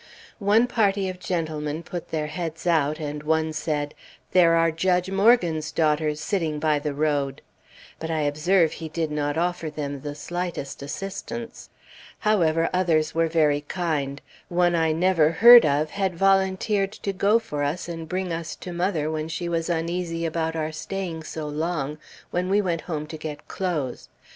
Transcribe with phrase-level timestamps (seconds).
[0.39, 3.93] One party of gentlemen put their heads out and one said,
[4.31, 7.43] "There are Judge Morgan's daughters sitting by the road!"
[7.99, 11.69] but I observed he did not offer them the slightest assistance.
[12.17, 14.23] However, others were very kind.
[14.49, 18.73] One I never heard of had volunteered to go for us, and bring us to
[18.73, 21.99] mother, when she was uneasy about our staying so long,
[22.31, 24.09] when we went home to get clothes.